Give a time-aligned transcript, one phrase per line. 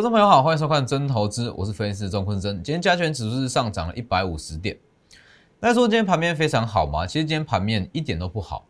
[0.00, 2.62] 观众朋友好，欢迎收看真投资，我是分析师钟坤真。
[2.62, 4.74] 今天加权指数是上涨了一百五十点。
[5.58, 7.06] 那说今天盘面非常好吗？
[7.06, 8.64] 其实今天盘面一点都不好。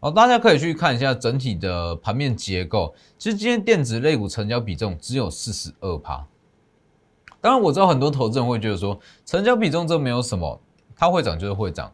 [0.00, 2.94] 哦，大家可以去看一下整体的盘面结构。
[3.16, 6.26] 其实今天电子类股成交比重只有四十二趴。
[7.40, 10.60] 当然我知道很多投资人会觉得说，成交比重这没有什么，
[10.94, 11.90] 它会涨就是会涨。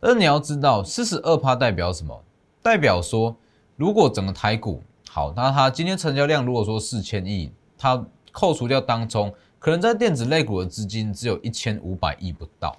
[0.00, 2.20] 但是你要知道，四十二趴代表什么？
[2.60, 3.36] 代表说，
[3.76, 7.52] 如果整个台股好，那它今天成交量如果说四千亿。
[7.76, 8.02] 它
[8.34, 12.76] 扣除掉当中，可能在电子类股的资金只有一千五百亿不到，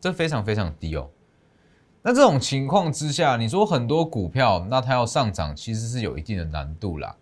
[0.00, 1.10] 这非常非常低哦。
[2.00, 7.14] 那这种情况之下，你说很多股票，那它要上涨，其实是有一定的难度啦。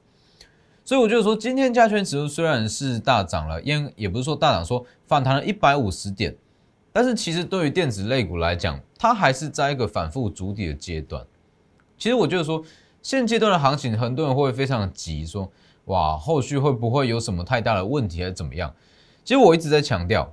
[0.84, 6.36] 所以我就说，今天加权指数虽然是大涨了，因也不是说大涨，说反弹了一百五十点，
[6.92, 11.26] 但是其实对于电子类股来讲，它还是在一个反复筑底的阶段。
[11.98, 12.62] 其实我就是说，
[13.02, 15.50] 现阶段的行情，很多人会非常急说。
[15.90, 18.72] 哇，后续会不会有什么太大的问题，还是怎么样？
[19.24, 20.32] 其实我一直在强调，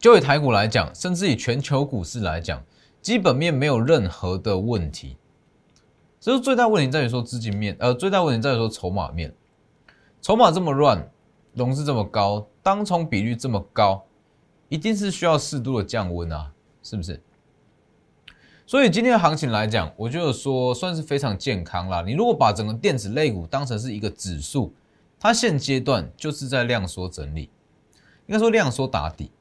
[0.00, 2.60] 就以台股来讲，甚至以全球股市来讲，
[3.00, 5.16] 基本面没有任何的问题。
[6.18, 9.32] 只是最大问题在于说资金面，呃，最大问题在于说筹码面。
[10.20, 11.08] 筹码这么乱，
[11.54, 14.04] 融资这么高，当冲比率这么高，
[14.68, 17.22] 一定是需要适度的降温啊，是不是？
[18.70, 22.04] 所以今天的行情来讲，我觉得说算是非常健康啦。
[22.06, 24.72] 你如果把整个电子类股当成是一个指数，
[25.18, 27.50] 它现阶段就是在量缩整理，
[28.28, 29.32] 应该说量缩打底。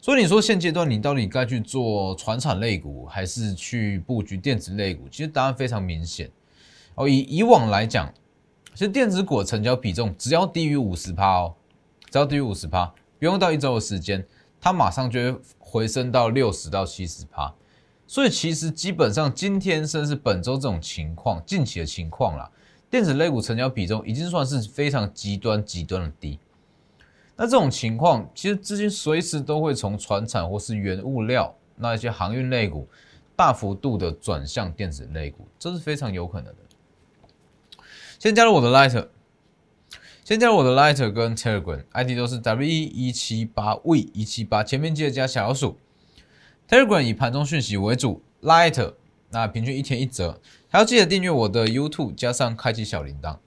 [0.00, 5.08] 所以你说现阶段你到底该去做传产类股，还是去布局电子类股？
[5.08, 6.28] 其实答案非常明显
[6.96, 7.08] 哦。
[7.08, 8.12] 以以往来讲，
[8.74, 11.54] 其实电子股成交比重只要低于五十趴哦，
[12.10, 14.26] 只要低于五十趴，不用到一周的时间，
[14.60, 17.54] 它马上就会回升到六十到七十趴。
[18.10, 22.50] 所以其实基本上今天甚至本周这种情况，近期的情况啦，
[22.90, 26.36] 电子类股成交比重已经算是非常极端极端的低。
[27.36, 32.88] 那这种情况，其实资金随时都会从船产或是原物料那一些航运类股，
[33.36, 37.84] 大幅度的转向电子类股，这是非常有可能的。
[38.18, 39.06] 先加入我的 Lighter，
[40.24, 45.78] 先加入我的 Lighter 跟 Telegram，ID 都是 W 一七八 V 一七八，前面记得加小老鼠。
[46.70, 48.92] Telegram 以盘中讯息为主，Light
[49.30, 53.38] 那平均一天一折，还要记得订阅我的 YouTube，加上开启小铃铛。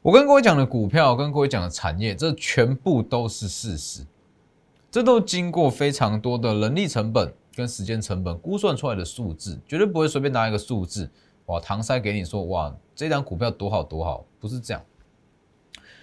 [0.00, 4.06] 我跟各位讲的股票，跟各位讲的产业，这全部都是事实，
[4.90, 11.10] 这都经过非常多的人力成本跟时间成本估算出来的数字，绝对不会随便拿一个数字
[11.44, 14.82] 哇搪塞给你说哇这张股票多好多好，不是这样。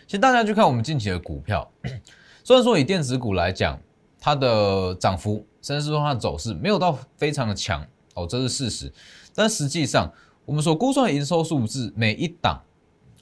[0.06, 1.68] 其实大家去看我们近期的股票，
[2.46, 3.80] 虽然说以电子股来讲，
[4.26, 5.46] 它的涨幅。
[5.62, 8.94] 甚至说它的走势没有到非常的强哦，这是事实。
[9.34, 10.14] 但实际上，
[10.46, 12.62] 我们所估算的营收数字，每一档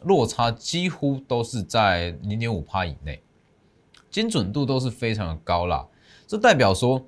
[0.01, 3.23] 落差几乎都是在零点五帕以内，
[4.09, 5.87] 精准度都是非常的高啦。
[6.27, 7.01] 这代表说，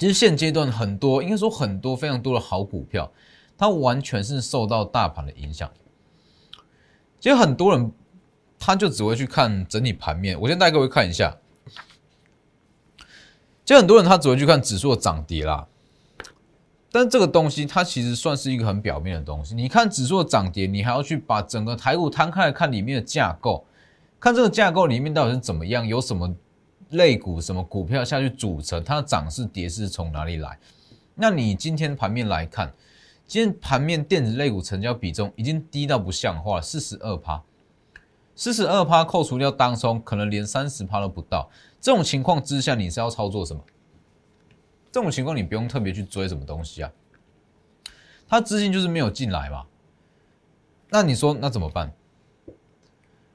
[0.00, 3.08] 其实现阶段很多，应该说很多非常多的好股票，
[3.56, 5.70] 它完全是受到大盘的影响。
[7.20, 7.92] 其实很多人
[8.58, 10.40] 他就只会去看整体盘面。
[10.40, 11.36] 我先带各位看一下。
[13.64, 15.66] 就很多人他只会去看指数的涨跌啦，
[16.92, 19.54] 但这个东西它其实算是一个很表面的东西。
[19.54, 23.64] 你看指数的涨跌，你还要去把整个台股摊开来看里面的架构，
[24.20, 26.32] 看这个架构里面到底是怎么样，有什么
[26.90, 30.58] 类股、什么股票下去组成，它的涨势、跌势从哪里来？
[31.14, 32.72] 那你今天盘面来看，
[33.26, 37.42] 今天盘面电子类股成交比重已经低到不像话，四十二趴，
[38.36, 41.48] 四十二趴扣除掉当中，可能连三十趴都不到。
[41.84, 43.62] 这种情况之下，你是要操作什么？
[44.90, 46.90] 这种情况你不用特别去追什么东西啊，
[48.26, 49.66] 它资金就是没有进来嘛。
[50.88, 51.92] 那你说那怎么办？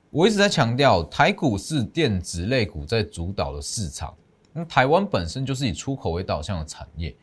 [0.09, 4.15] 我一直在强调，台股是电子类股在主导的市场。
[4.51, 7.15] 那台湾本身就是以出口为导向的产业，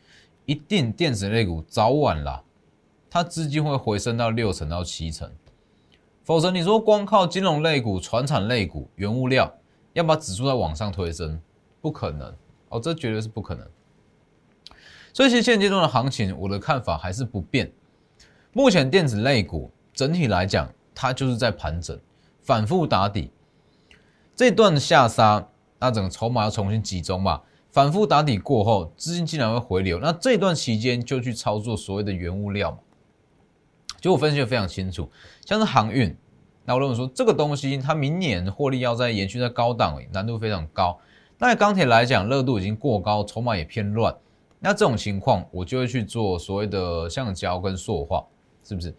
[0.45, 2.41] 一定电子类股早晚啦，
[3.11, 5.29] 它资金会回升到六成到七成。
[6.23, 9.53] 否则你说光靠金融类股、船产类股、原物料。
[9.97, 11.41] 要把指数再往上推升，
[11.81, 12.31] 不可能
[12.69, 13.67] 哦，这绝对是不可能。
[15.15, 17.73] 所以，其实现阶段的行情，我的看法还是不变。
[18.53, 21.99] 目前电子类股整体来讲，它就是在盘整、
[22.43, 23.31] 反复打底。
[24.35, 25.49] 这段下杀，
[25.79, 27.41] 那整个筹码要重新集中嘛？
[27.71, 32.79] 反复打底过后，资金竟然会回流，那这段期间就去操作所谓的原物料嘛？
[33.99, 35.11] 就我分析的非常清楚，
[35.47, 36.15] 像是航运。
[36.67, 40.99] 那我认为说这个东西，它明年获利要在延续在高档，难度非常高。
[41.39, 44.15] 那钢铁来讲，热度已经过高，筹码也偏乱。
[44.59, 48.25] 那这种情况，我就会去做所谓的橡胶跟塑化，
[48.65, 48.93] 是不是？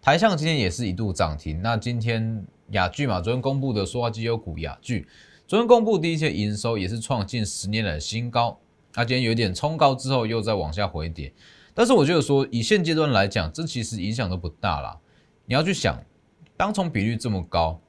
[0.00, 1.60] 台橡今天也是一度涨停。
[1.60, 5.06] 那今天雅聚嘛，昨天公布的塑化机优股雅聚，
[5.46, 8.58] 昨天公布第一些营收也是创近十年来的新高，
[8.94, 11.30] 那今天有点冲高之后又再往下回跌，
[11.74, 14.96] 但是我觉得说以现阶段来讲，这其实影响都不大啦。
[15.44, 16.00] 你要去想，
[16.60, 17.80] 当冲比率这么高，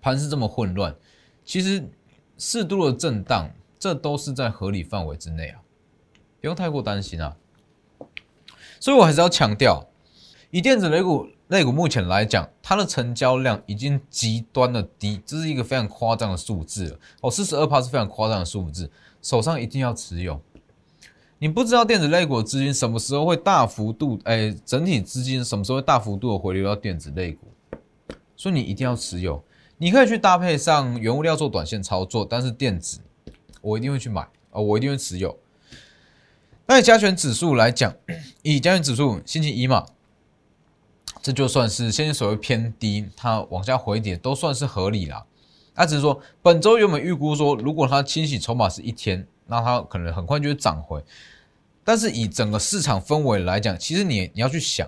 [0.00, 0.92] 盘势这么混乱，
[1.44, 1.88] 其实
[2.36, 3.48] 适度的震荡，
[3.78, 5.60] 这都是在合理范围之内啊，
[6.40, 7.36] 不用太过担心啊。
[8.80, 9.86] 所以我还是要强调，
[10.50, 16.98] 以电子类股类股目前来讲，它的成交量已经极端的低，这是一个非常夸张的数字了。
[17.20, 18.90] 哦，四十二趴是非常夸张的数字，
[19.22, 20.42] 手上一定要持有。
[21.38, 27.46] 你不知道电子类股资金什么时候会大幅度，哎，整体资金什么时候会大幅度的回流到电子类股，
[28.38, 29.44] 所以你一定要持有。
[29.76, 33.00] 你可以去搭配上原物料做短线操作，但是电子
[33.60, 35.38] 我一定会去买啊，我一定会持有。
[36.64, 37.94] 那以加权指数来讲，
[38.40, 39.84] 以加权指数星期一嘛，
[41.20, 45.26] 这就算是现在所谓偏低，它往下回跌都算是合理啦。
[45.74, 49.26] 那只是说本周原本预估说，如果它清洗筹码是一天。
[49.50, 51.02] 那它可能很快就会涨回，
[51.82, 54.86] 但是以整个市场氛围来讲，其实你你要去想，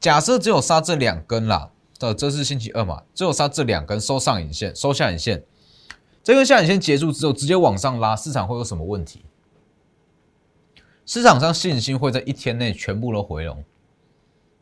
[0.00, 1.70] 假设只有杀这两根啦，
[2.06, 5.44] 的这是星期二嘛，只有杀这两根收上影线，收下影线，
[6.22, 9.24] 这根下影线结束之后直接往上拉，市场会有什么问题？
[11.06, 13.62] 市场上信心会在一天内全部都回笼，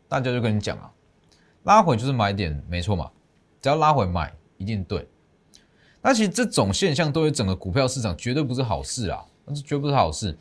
[0.08, 0.90] 大家就跟你讲啊，
[1.64, 3.10] 拉回就是买点，没错嘛，
[3.60, 5.08] 只要拉回买一定对。
[6.02, 10.36] 那其实这种现象对于整个股票市场绝对不是好事啊，那是绝不是好事。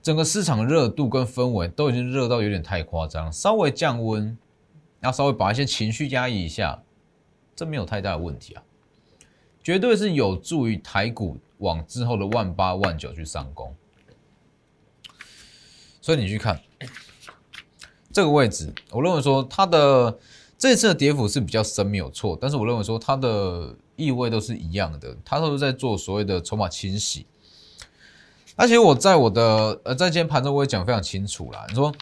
[0.00, 4.36] 整个市场热度跟氛围都已经热到有点太夸张，稍微降温，
[5.02, 6.82] 要稍微把一些情绪压抑一下，
[7.54, 8.62] 这没有太大的问题啊，
[9.62, 13.74] 绝对是有助于台股往之后的万八万九去上攻。
[16.00, 16.60] 所以你去看
[18.12, 20.18] 这个位置，我认为说它的
[20.56, 23.76] 这次的跌幅是比较深，没有错，但是我认为说它的。
[23.94, 27.26] 意味都是一样的，它都是在做所谓的筹码清洗。
[28.56, 31.64] 而且我在我的呃，在今天盘中我也讲非常清楚啦。
[31.68, 31.94] 你说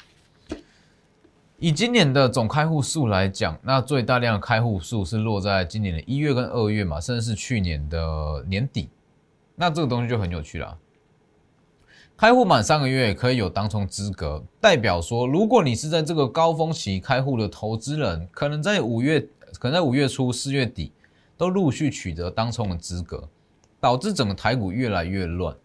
[1.63, 8.89] 以今年的总开户数来讲，那最大量的开户数是落在今年的一月跟二月嘛，甚至是去年的年底。
[9.57, 10.79] 那这个东西就很有趣了。
[12.17, 19.21] 开户满三个月可以有当冲资格，代表说，如果你是在这个高峰期开户的投资人，可能在五月，
[19.59, 20.93] 可能在五月初、四月底。
[21.37, 23.27] 都陆续取得当冲的资格，
[23.81, 25.57] 导致整个台股越来越乱。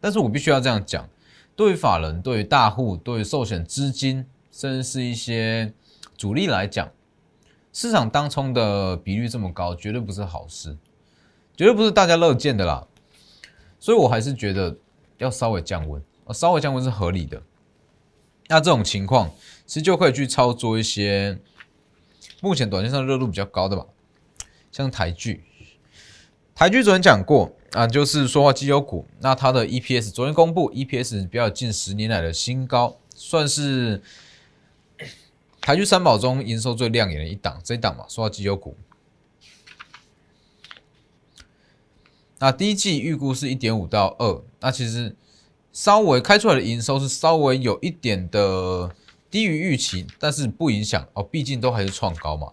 [0.00, 1.08] 但是我必须要这样讲，
[1.54, 5.72] 对于法人、对于大户、对于寿险资金，甚至是一些
[6.16, 6.90] 主力来讲，
[7.72, 10.76] 市场当冲的比率这么高，绝对不是好事，
[11.56, 12.86] 绝对不是大家乐见的啦。
[13.78, 14.76] 所以我还是觉得
[15.18, 16.02] 要稍微降温，
[16.34, 17.42] 稍微降温是合理的。
[18.48, 19.30] 那这种情况，
[19.64, 21.38] 其实就可以去操作一些
[22.40, 23.86] 目前短线上热度比较高的吧。
[24.72, 25.44] 像台剧，
[26.54, 34.02] 台剧昨天讲过啊，就是说话机油股，那它的 EPS 昨天公布，EPS 比较近十年来的新高，算是
[35.60, 38.76] 台剧三宝中营收最亮眼的一档，这一档嘛，说到绩优股。
[42.38, 45.14] 那第一季预估是一点五到二，那其实
[45.72, 48.94] 稍微开出来的营收是稍微有一点的
[49.30, 52.52] 低于预期，但是不影响哦，毕竟都还是创高嘛。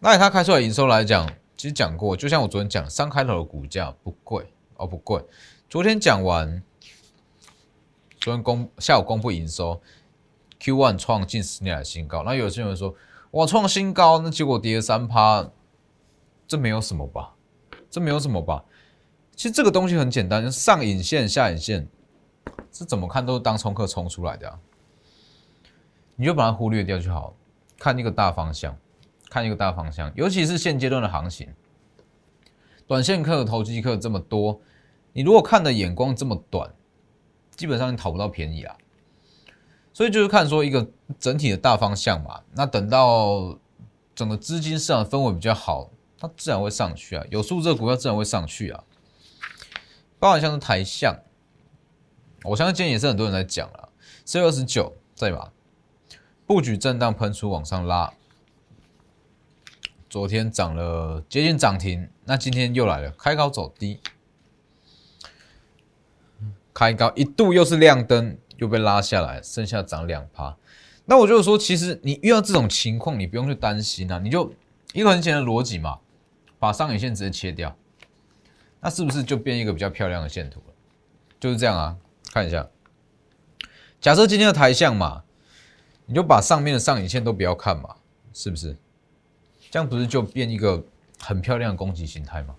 [0.00, 5.24] 那以它开出来营收来讲，其实讲过，就像我昨天讲，三开头的股价不贵哦，不贵。
[5.70, 6.60] 昨天讲完，
[8.20, 9.80] 昨天公下午公布营收
[10.60, 12.22] ，Q one 创近十年来新高。
[12.22, 12.94] 那有些人说，
[13.32, 15.50] 哇，创新高，那结果跌了三趴，
[16.46, 17.34] 这没有什么吧？
[17.90, 18.64] 这没有什么吧？
[19.34, 21.88] 其实这个东西很简单，上影线、下影线，
[22.72, 24.58] 是怎么看都是当冲客冲出来的，
[26.16, 27.34] 你就把它忽略掉就好，
[27.78, 28.76] 看一个大方向。
[29.30, 31.52] 看一个大方向，尤其是现阶段的行情，
[32.86, 34.58] 短线客、投机客这么多，
[35.12, 36.72] 你如果看的眼光这么短，
[37.54, 38.74] 基本上你讨不到便宜啊。
[39.98, 40.88] 所以就是看说一个
[41.18, 42.40] 整体的大方向嘛。
[42.52, 43.58] 那等到
[44.14, 47.24] 整个资金市场氛围比较好，它自然会上去啊。
[47.30, 48.84] 有数字的股票自然会上去啊。
[50.20, 51.18] 包含像是台象，
[52.44, 53.88] 我相信今天也是很多人在讲了。
[54.24, 55.50] 四月二十九对吧？
[56.46, 58.12] 布局震荡喷出往上拉。
[60.08, 63.98] 昨天涨了接近涨停，那今天又来了，开高走低，
[66.72, 70.56] 开高一度又是亮灯，又被拉下来，剩下涨两趴。
[71.06, 74.52] 那我就说，其实你遇到这种情况，你不用去担心啊，你就
[74.92, 75.98] 一个很简单的逻辑嘛，
[76.58, 77.74] 把上影线直接切掉，
[78.80, 80.74] 那是不是就变一个比较漂亮的线图了？
[81.40, 81.96] 就是这样啊，
[82.32, 82.68] 看一下，
[84.00, 85.24] 假设今天的台象嘛，
[86.06, 87.96] 你就把上面的上影线都不要看嘛，
[88.34, 88.76] 是不是？
[89.70, 90.84] 这样不是就变一个
[91.20, 92.54] 很漂亮的攻击形态吗？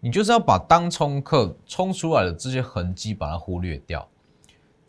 [0.00, 4.08] 你就是要把当冲客冲出来的这些痕迹把它忽略掉，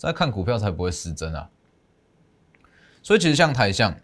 [0.09, 1.49] 在看股票才不会失真啊。
[3.03, 3.95] 所以其实像台象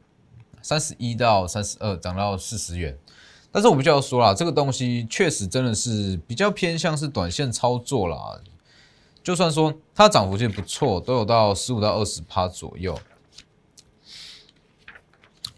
[0.61, 2.97] 三十一到三十二涨到四十元，
[3.51, 8.41] 但是我比较说啦，这个东西确实真的是比较偏向是短线操作啦。
[9.23, 12.97] 就算说它涨幅其实不错，都有到十五到二十趴左右。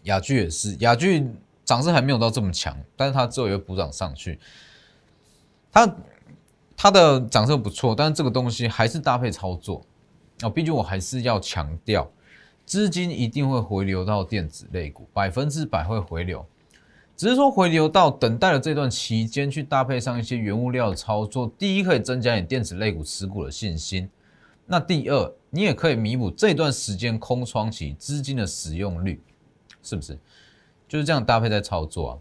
[0.04, 1.30] 雅居也是，雅居
[1.64, 4.40] 涨势还没有到这么强，但是它之后也会补涨上去。
[5.72, 5.96] 它
[6.76, 9.86] 它的涨势不错，但是这个东西还是搭配操作
[10.42, 10.50] 啊。
[10.50, 12.10] 毕竟我还是要强调，
[12.66, 16.46] 资金一定会回流到电子类股，百分之百会回流。
[17.16, 24.10] 只是说回流到等待的这段期间，去搭配上一些原物料的操作，第一可以增加你电子类股持股的信心。
[24.66, 29.22] 那第二，你也可以弥补这段时间空窗期资金的使用率，
[29.84, 30.18] 是不是？
[30.88, 32.18] 就是这样搭配在操作啊。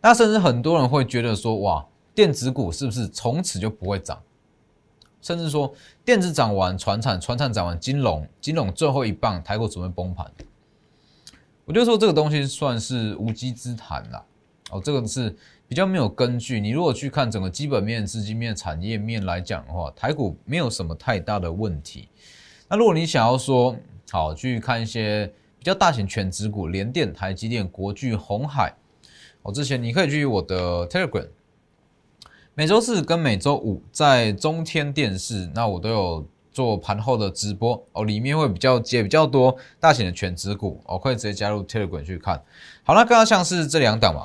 [0.00, 1.86] 那甚至很多人会觉得说，哇。
[2.14, 4.22] 电子股是不是从此就不会涨？
[5.24, 5.72] 甚至说
[6.04, 10.30] 电子涨完，船产船产涨完，金融金融最后一棒，台股准备崩盘。
[11.64, 14.22] 我就说这个东西算是无稽之谈啦。
[14.70, 15.34] 哦，这个是
[15.66, 16.60] 比较没有根据。
[16.60, 22.10] 你如果去看整个基本面、资金面、产业面来讲的话，台股没有什么太大的问题。
[22.68, 23.74] 那如果你想要说
[24.10, 25.26] 好去看一些
[25.58, 28.74] 比较大型全指股，联电、台积电、国巨、红海，
[29.40, 31.28] 哦，之前你可以去我的 Telegram。
[32.56, 42.40] 每周四跟每周五在中天电视，那我都有做盘后的直播哦，里面会比较接比较多大型的全指股哦，可以直接加入 Telegram 去看。
[42.84, 44.22] 好，那刚刚像是这两档嘛，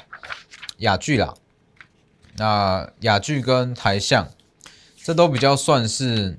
[0.77, 1.33] 雅聚啦，
[2.37, 4.27] 那雅聚跟台象，
[5.03, 6.37] 这都比较算是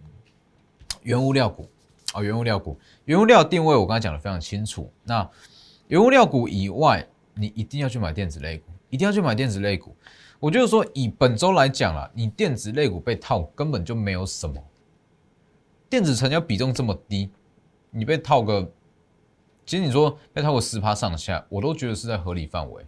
[1.02, 1.68] 原物料股
[2.12, 4.92] 啊，原物料股，原物料定位我刚才讲的非常清楚。
[5.02, 5.28] 那
[5.88, 9.96] 原物料股以外，你一定要去买电子类股，一定要去买电子类股。
[10.40, 14.58] 我就是说，以本周来讲啦，你电子类股被套根本就没有什么，
[15.90, 17.30] 电子成交比重这么低，
[17.90, 18.72] 你被套个，
[19.66, 22.86] 其实你说被套个十趴上下，我都觉得是在合理范围。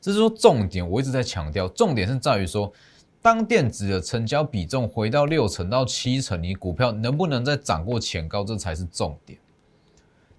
[0.00, 2.72] 这是说重点，我一直在强调，重点是在于说，
[3.20, 9.36] 当电子的成交比重回到六成到七成，你股票能不能再涨过前高，这才是重点，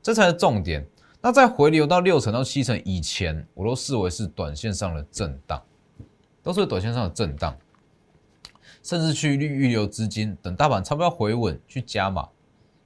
[0.02, 0.88] 这才是重点。
[1.26, 5.60] 那在回流到六成到七成以前，我都视为是短线上的震荡，
[6.44, 7.58] 都是短线上的震荡，
[8.84, 12.30] 甚至去预预留资金，等大盘差不多回稳去加码，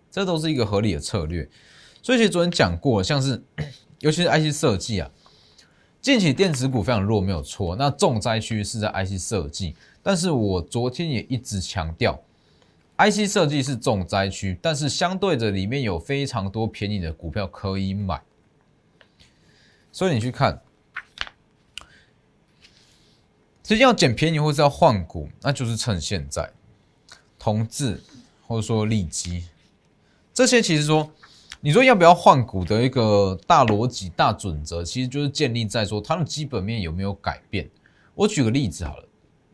[0.09, 1.49] 这都是一个合理的策略。
[2.01, 3.43] 所以其实昨天讲过，像是
[3.99, 5.11] 尤其是 IC 设计啊，
[5.99, 7.75] 近期电子股非常弱，没有错。
[7.75, 12.17] 那重灾区是在 IC 设计，但是我昨天也一直强调。
[12.97, 18.21] IC 设计是重灾区，但是相对的里面有非常多便宜的股票可以买，
[19.91, 20.61] 所以你去看，
[23.63, 26.51] 实际要捡便宜或是要换股，那就是趁现在，
[27.37, 28.01] 同质
[28.47, 29.43] 或者说利基
[30.33, 31.11] 这些，其实说
[31.59, 37.69] 你说要不要换股的一个大逻辑、大准则，其实就是建立在说它的基本面有没有改变。
[38.15, 39.07] 我举个例子好了，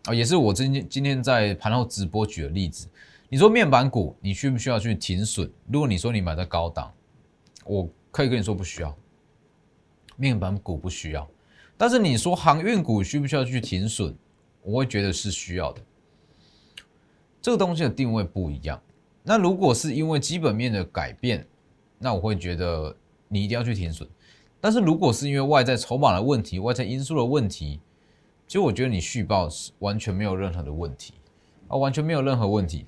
[0.03, 2.87] 啊，也是我今天今天在盘后直播举的例子。
[3.27, 5.51] 你说面板股，你需不需要去停损？
[5.67, 6.93] 如果你说你买在高档，
[7.65, 8.95] 我可以跟你说不需要，
[10.15, 11.27] 面板股不需要。
[11.77, 14.15] 但是你说航运股需不需要去停损？
[14.61, 15.81] 我会觉得是需要的。
[17.41, 18.81] 这个东西的定位不一样。
[19.21, 21.45] 那如果是因为基本面的改变，
[21.99, 22.95] 那我会觉得
[23.27, 24.07] 你一定要去停损。
[24.59, 27.79] 但是如果是因为外在筹码的问题、外在因素的问题，
[28.47, 31.13] 其实我觉得你续报是完全没有任何的问题
[31.67, 32.85] 啊，完全没有任何问题。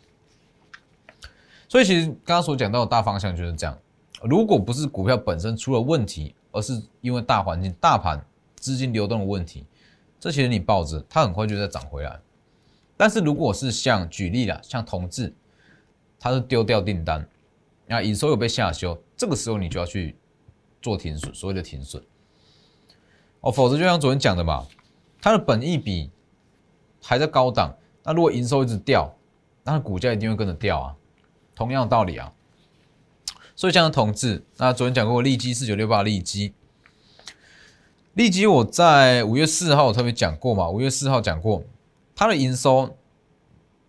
[1.67, 3.77] 所以其实刚刚所讲到的大方向就是这样。
[4.23, 8.19] 如果不是股票本身出了问题，而是因为大环境、大盘
[8.55, 9.63] 资金流动的问题，
[10.19, 12.19] 这其实你抱着它很快就再涨回来。
[12.97, 15.31] 但是如果是像举例啦，像同志，
[16.19, 17.23] 它是丢掉订单，
[17.85, 20.15] 那营收有被下修，这个时候你就要去
[20.81, 22.03] 做停损，所谓的停损。
[23.41, 24.65] 哦，否则就像昨天讲的嘛，
[25.21, 26.09] 它的本益比
[27.03, 27.71] 还在高档，
[28.01, 29.15] 那如果营收一直掉，
[29.63, 30.95] 那股价一定会跟着掉啊。
[31.53, 32.33] 同样的道理啊，
[33.57, 36.53] 所以像同志，那昨天讲过利基四九六八利基，
[38.13, 41.63] 利基我在五月四号特别讲过嘛，五月四号讲过，
[42.15, 42.95] 它的营收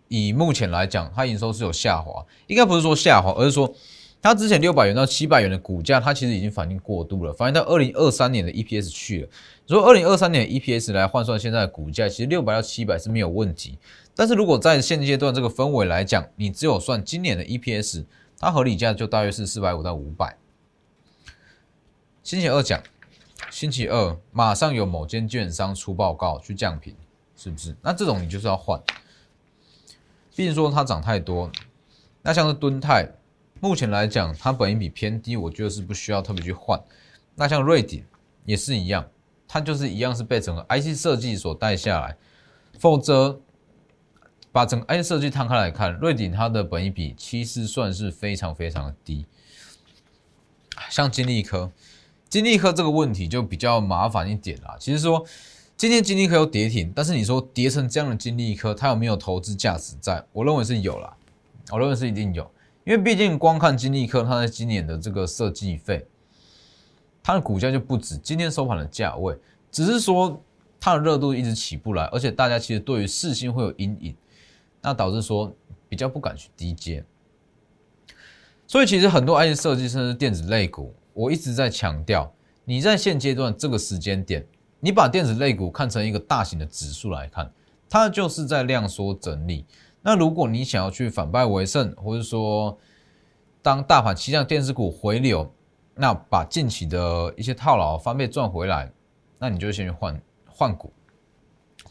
[0.07, 3.71] 以目前来讲，它营收是有下滑，应该不是说下滑，而是说
[4.19, 9.29] 它之前六百元到七百元的股价，它其实已经反应过度了，反映到二零二三年的 EPS 去了。
[9.67, 13.77] 如果二零二三年 EPS 来换算现在的股价，其实六百到七百是没有问题。
[14.15, 18.03] 但是如果在现阶段这个氛围来讲，你只有算今年的 EPS，
[18.39, 20.37] 它合理价就大约是四百五到五百。
[22.23, 22.81] 星期二讲
[23.51, 26.95] 星期二马上有某间券商出报告去降频，
[27.35, 27.75] 是不是？
[27.81, 28.81] 那这种你就是要换。
[30.35, 31.51] 毕竟说它涨太多，
[32.21, 33.05] 那像是敦泰，
[33.59, 36.81] 目前来讲它本益比偏低，我觉得是不需要特别去换。
[37.35, 38.05] 那像瑞鼎
[38.45, 39.05] 也是一样，
[39.47, 42.15] 它就是一样是被整个 IC 设计所带下来，
[42.79, 43.41] 否则
[44.51, 49.25] 把整个 IC 设计摊开来看，瑞鼎它的本益比其实算是非常非常的低。
[50.89, 51.71] 像金立科，
[52.27, 54.75] 金立科这个问题就比较麻烦一点啦。
[54.79, 55.25] 其实说。
[55.79, 59.95] 今天金立科有跌停，但是你说跌成这样的金立科，它有没有投资价值？
[60.01, 61.15] 在我认为是有啦，
[61.71, 62.43] 我认为是一定有，
[62.83, 66.05] 因为毕竟光看金立科，它在今年的这个设计费，
[67.23, 69.37] 它的股价就不止今天收盘的价位，
[69.71, 70.43] 只是说
[70.81, 74.13] 它的热度一直起不来，而且大家其实对于四星会有阴影，
[74.81, 75.55] 那导致说
[75.87, 77.03] 比较不敢去低接，
[78.67, 82.31] 所以其实很多 IC 设计甚至电子类股，我一直在强调，
[82.65, 84.45] 你在现阶段这个时间点。
[84.81, 87.51] 你把电子类股看成一个大型的指数来看，
[87.89, 89.65] 它就是在量缩整理。
[90.01, 92.77] 那如果你想要去反败为胜，或者说
[93.61, 95.53] 当大盘期向电子股回流，
[95.95, 98.89] 那把近期的一些套牢翻倍赚回来，
[99.37, 100.93] 那你就先去换换股。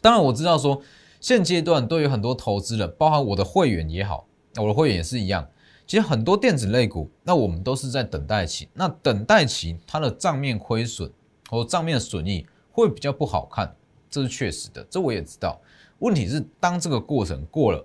[0.01, 0.81] 当然我知道说
[1.29, 5.47] 现阶段对于很多投资人，包含我的会员也好，我的会员也是一样。
[5.87, 8.67] 其实很多电子类股，那我们都是在等待期。
[8.73, 11.13] 那等待期它的账面亏损
[11.51, 12.47] 或账面损益。
[12.73, 13.77] 会比较不好看，
[14.09, 15.61] 这是确实的，这我也知道。
[15.99, 17.85] 问题是，当这个过程过了，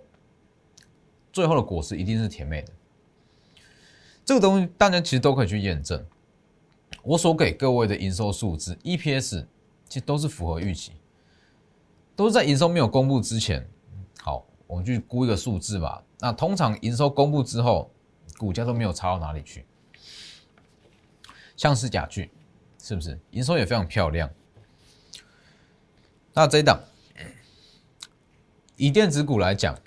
[1.34, 2.72] 最后的果实一定是甜美的。
[4.24, 6.02] 这个东西大家其实都可以去验证。
[7.02, 9.46] 我所给各位的营收数字 EPS，
[9.90, 10.94] 其实都是符合预期，
[12.16, 13.68] 都是在营收没有公布之前。
[14.22, 16.04] 好，我们去估一个数字吧。
[16.20, 17.92] 那通常营收公布之后，
[18.38, 19.66] 股价都没有差到哪里去。
[21.56, 22.32] 像是甲具，
[22.82, 24.30] 是不是营收也非常漂亮？
[26.34, 26.80] 那这一档，
[28.76, 29.78] 以电子股来讲，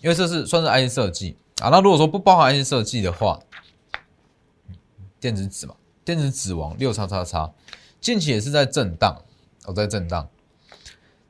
[0.00, 1.68] 因为这是算是 IC 设计啊。
[1.68, 3.40] 那如果说不包含 IC 设计的话，
[5.18, 7.52] 电子纸嘛，电子纸王六叉叉叉，
[8.00, 9.20] 近期也是在震荡，
[9.64, 10.28] 哦，在震荡。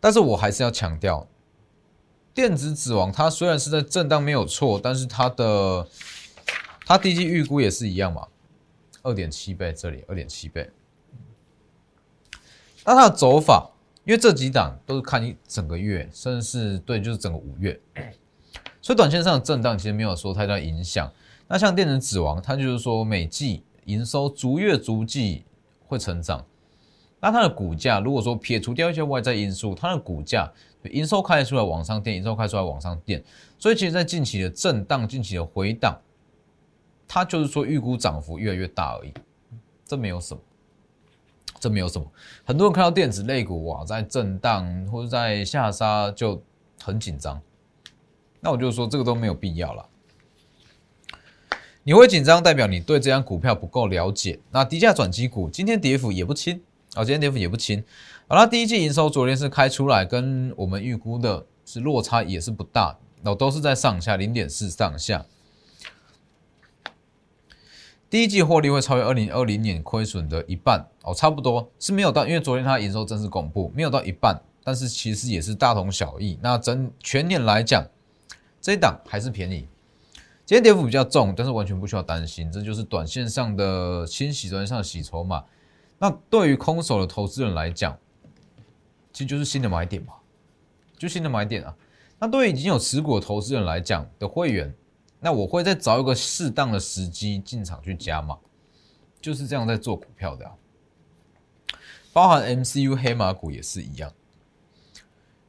[0.07, 1.27] 但是我还是要强调，
[2.33, 5.85] 电子纸王它虽然是在震荡没有错，但是它的
[6.87, 8.29] 它低级预估也是一样嘛，
[9.03, 10.71] 二点七倍这里二点七倍。
[12.85, 13.73] 那它的走法？
[14.05, 17.81] 因为这几档都是看一整个月，甚至是对，就是整个五月，
[18.81, 21.13] 所以短线上的震荡其实没有说太大影响。
[21.49, 25.45] 那像电子指王，它就是说每季营收逐月逐季
[25.89, 26.47] 会成长，
[27.27, 30.49] 那它的股价如果说撇除掉一些外在因素，它的股价
[30.85, 33.21] 营收开出来往上垫，营收开出来往上垫，
[33.59, 35.99] 所以其实，在近期的震荡、近期的回档，
[37.09, 39.13] 它就是说预估涨幅越来越大而已，
[39.85, 40.41] 这没有什么。
[41.59, 42.07] 这没有什么，
[42.45, 46.41] 很多人看到电子类股哇在震荡或者在下杀就
[46.81, 47.41] 很紧张，
[48.41, 49.89] 那我就说这个都没有必要了。
[51.83, 54.39] 你会紧张，代表你对这张股票不够了解。
[54.51, 56.63] 那低价转机股今天跌幅也不轻
[56.97, 57.85] 啊，今天跌幅也不轻。
[58.27, 65.27] 好了，第一季营收昨天是开出来，跟我们预估的是落差也是不大，那都是在上下零点四上下。
[68.09, 76.39] 第一季获利会超越二零二零年亏损的一半哦，差不多是没有到，因为昨天它营收正式公布，没有到一半，但是其实也是大同小异。
[76.41, 77.87] 那整全年来讲，
[78.63, 79.69] 这一档还是便宜。
[80.47, 85.45] 今天跌幅比较重，但是完全不需要担心，这就是短线上的清洗，短线上的洗筹码。
[85.99, 87.99] 那对于空手的投资人来讲，
[89.13, 90.15] 其实就是新的买点嘛，
[90.99, 91.77] 就新的买点啊。
[92.19, 94.75] 那对于已经有持股的投资人来讲的会员。
[95.19, 98.39] 那我会再找一个适当的时机进场去加码，
[99.19, 100.49] 就是这样在做股票的，
[102.13, 104.13] 包含 MCU 黑马股也是一样，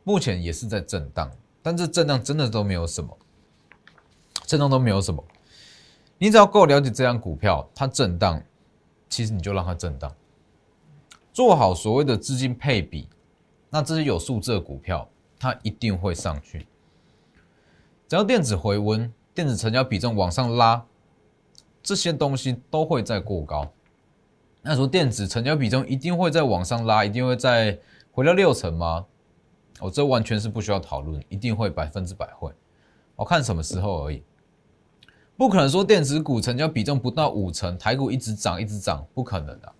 [0.05, 1.29] 目前也是在震荡，
[1.61, 3.15] 但这震荡真的都没有什么，
[4.45, 5.23] 震荡都没有什么，
[6.17, 8.41] 你只要够了解这张股票，它震荡，
[9.09, 10.15] 其实你就让它震荡，
[11.37, 13.07] 做好所谓的资金配比，
[13.69, 16.65] 那这些有数字的股票，它一定会上去，
[18.07, 19.13] 只要电子回温。
[19.35, 20.83] 电子成交比重往上拉，
[21.83, 23.71] 这些东西都会在过高。
[24.63, 27.77] 那说电子成交比重一定会在往上拉，一定会在
[28.11, 29.05] 回到六成吗？
[29.79, 32.51] 哦，这完全是不需要讨论，一定会百分之百会。
[33.15, 34.23] 我看什么时候而已，
[35.37, 39.73] 不可能说电子股成交比重不到五成，台股一直涨一直涨，不可能的。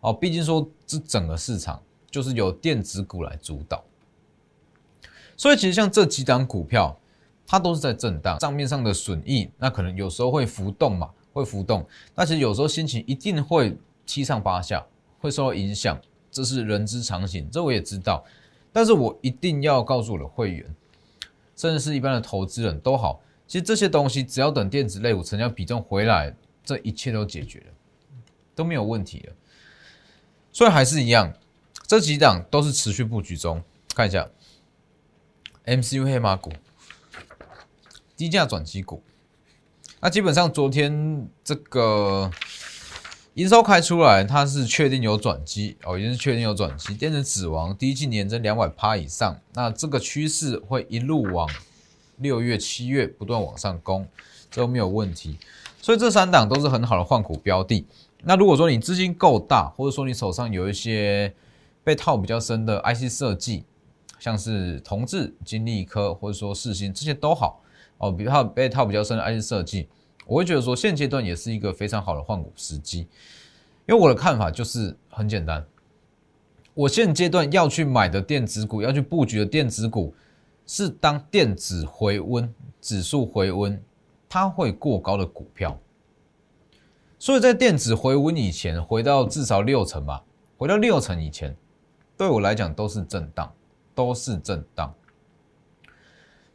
[0.00, 3.84] 哦，毕竟说这整个市场就是由电子股来主导，
[5.36, 6.96] 所以其实像这几档股票。
[7.52, 11.84] 它都是在震荡，账面上的损益，那可能有时候会浮动嘛，会浮动。
[12.14, 14.86] 那其实有时候心情一定会七上八下，
[15.18, 16.00] 会受到影响。
[16.30, 18.24] 这是人之常情，这我也知道。
[18.72, 20.76] 但是我一定要告诉我的会员，
[21.56, 26.32] 甚至是一般的投资人都好，其实这些东西只要等电子类股成交比重回来，
[26.62, 27.66] 这一切都解决了，
[28.54, 29.32] 都没有问题了。
[30.52, 31.32] 所以还是一样，
[31.86, 33.62] 这几档都是持续布局中。
[33.94, 34.28] 看一下
[35.64, 36.52] MCU 黑马股、
[38.16, 39.02] 低价转机股，
[40.00, 42.30] 那基本上昨天这个。
[43.34, 46.92] 营收开出来，它是确定有转机哦，已经是确定有转机。
[46.94, 51.48] 电子指王第一季年增两百趴以上，那这个趋势会一路往
[52.16, 54.06] 六月、七月不断往上攻，
[54.52, 55.38] 都没有问题。
[55.80, 57.86] 所以这三档都是很好的换股标的。
[58.22, 61.34] 那如果说你资金够大，或者说你手上有一些
[61.82, 63.64] 被套比较深的 IC 设计，
[64.18, 67.62] 像是同志、金立科或者说世新这些都好
[67.98, 69.88] 哦，比较被套比较深的 IC 设计。
[70.26, 73.00] 我会觉得说，现阶段也是一个非常好的换股时机，
[73.86, 75.64] 因为我的看法就是很简单，
[76.74, 80.14] 我现阶段要去买的电子股，要去布局的电子股，
[80.66, 83.82] 是当电子回温、指数回温，
[84.28, 85.76] 它会过高的股票。
[87.22, 90.24] 所以在电子回温以前，回到至少六成吧，
[90.56, 91.54] 回到六成以前，
[92.16, 93.52] 对我来讲都是震荡，
[93.94, 94.94] 都是震荡。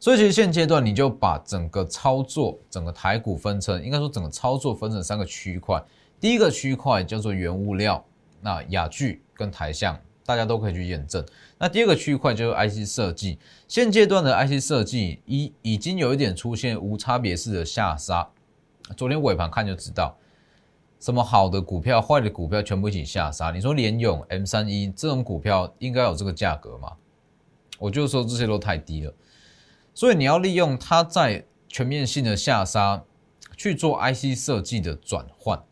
[0.00, 5.80] 所以其实现阶段你就把整个操作、整个台股分成，应该说整个操作分成三个区块。
[6.18, 8.04] 第一个区块叫做原物料，
[8.40, 11.24] 那雅聚跟台象大家都可以去验证。
[11.58, 18.28] 那第二个区块就是 IC 设计，现阶段的 IC 设计已已经有一点出现无差别式的下杀。
[18.96, 20.16] 昨天尾盘看就知道，
[20.98, 23.50] 什么好的股票、坏的股票全部一起下杀。
[23.50, 26.92] 你说联勇 M 三一这种股票应该有这个价格吗？
[27.78, 29.12] 我就说这些都太低了。
[29.94, 33.02] 所以你要利用它在全面性的下杀
[33.56, 35.62] 去做 IC 设计的转换，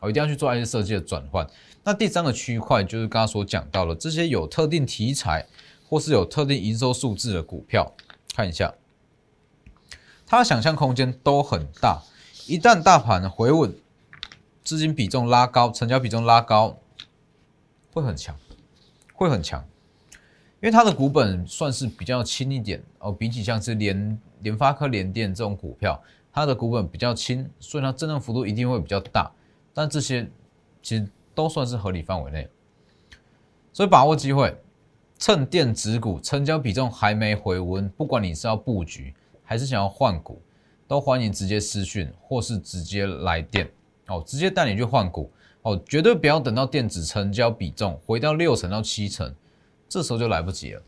[0.00, 1.46] 哦，一定要去做 IC 设计的转换。
[1.84, 5.46] 那第三个区块就是刚刚所讲到的这些有特定题材
[5.88, 7.92] 或是有特定营收数字的股票，
[8.34, 8.74] 看一下，
[10.26, 12.02] 它想象空间都很大。
[12.46, 13.74] 一旦大盘回稳，
[14.64, 16.78] 资金比重拉高，成交比重拉高，
[17.92, 18.36] 会很强，
[19.14, 19.64] 会很强。
[20.60, 26.00] 因为它的股本算是比较轻一点哦，比起像是联联发科、联电这种股票，
[26.32, 29.28] 它的股本比较轻，所以它震荡幅度一定会比较大。
[29.74, 30.30] 但这些
[30.80, 32.48] 其实都算是合理范围内，
[33.72, 34.56] 所以把握机会，
[35.18, 40.40] 趁电子股成交比重还没回温，不管你是要布局还是想要换股，
[40.86, 43.68] 都欢迎直接私讯或是直接来电
[44.08, 45.30] 哦，直接带你去换股
[45.62, 49.34] 哦，绝对不要等到电子成交比重回到六成到七成。
[49.88, 50.82] 这时候就来不及了。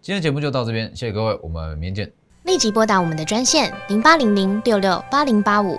[0.00, 2.12] 今天节目就到这边，谢谢各位，我们明天见。
[2.44, 5.78] 立即拨打我们的专线零八零零六六八零八五